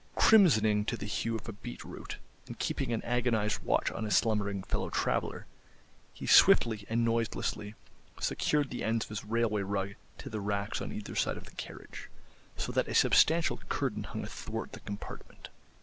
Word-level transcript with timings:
Crimsoning 0.15 0.83
to 0.87 0.97
the 0.97 1.05
hue 1.05 1.35
of 1.35 1.47
a 1.47 1.53
beetroot 1.53 2.17
and 2.47 2.57
keeping 2.57 2.91
an 2.91 3.03
agonised 3.03 3.59
watch 3.61 3.91
on 3.91 4.03
his 4.03 4.17
slumbering 4.17 4.63
fellow 4.63 4.89
traveller, 4.89 5.45
he 6.11 6.25
swiftly 6.25 6.87
and 6.89 7.05
noiselessly 7.05 7.75
secured 8.19 8.71
the 8.71 8.83
ends 8.83 9.05
of 9.05 9.09
his 9.09 9.23
railway 9.23 9.61
rug 9.61 9.93
to 10.17 10.27
the 10.27 10.41
racks 10.41 10.81
on 10.81 10.91
either 10.91 11.13
side 11.13 11.37
of 11.37 11.45
the 11.45 11.51
carriage, 11.51 12.09
so 12.57 12.71
that 12.71 12.87
a 12.87 12.95
substantial 12.95 13.57
curtain 13.69 14.05
hung 14.05 14.23
athwart 14.23 14.71
the 14.71 14.79
compartment. 14.79 15.49